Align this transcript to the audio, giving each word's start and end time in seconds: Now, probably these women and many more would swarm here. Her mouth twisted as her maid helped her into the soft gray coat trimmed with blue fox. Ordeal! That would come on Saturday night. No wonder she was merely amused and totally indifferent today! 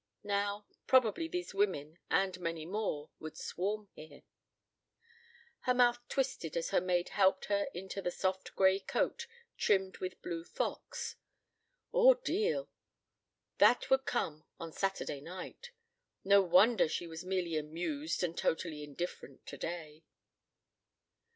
Now, 0.23 0.65
probably 0.87 1.27
these 1.27 1.53
women 1.53 1.99
and 2.09 2.39
many 2.39 2.65
more 2.65 3.11
would 3.19 3.37
swarm 3.37 3.87
here. 3.93 4.23
Her 5.59 5.75
mouth 5.75 5.99
twisted 6.09 6.57
as 6.57 6.71
her 6.71 6.81
maid 6.81 7.09
helped 7.09 7.45
her 7.45 7.67
into 7.71 8.01
the 8.01 8.09
soft 8.09 8.55
gray 8.55 8.79
coat 8.79 9.27
trimmed 9.59 9.99
with 9.99 10.19
blue 10.23 10.43
fox. 10.43 11.17
Ordeal! 11.93 12.67
That 13.59 13.91
would 13.91 14.05
come 14.07 14.43
on 14.59 14.73
Saturday 14.73 15.21
night. 15.21 15.69
No 16.23 16.41
wonder 16.41 16.87
she 16.89 17.05
was 17.05 17.23
merely 17.23 17.55
amused 17.55 18.23
and 18.23 18.35
totally 18.35 18.81
indifferent 18.83 19.45
today! 19.45 20.03